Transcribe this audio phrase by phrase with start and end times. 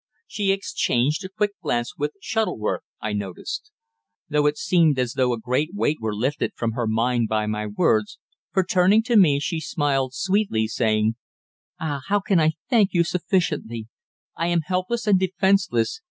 [0.25, 3.69] She exchanged a quick glance with Shuttleworth, I noticed.
[4.29, 7.67] Then it seemed as though a great weight were lifted from her mind by my
[7.67, 8.17] words,
[8.51, 11.17] for, turning to me, she smiled sweetly, saying
[11.79, 12.01] "Ah!
[12.07, 13.89] how can I thank you sufficiently?
[14.35, 15.99] I am helpless and defenceless.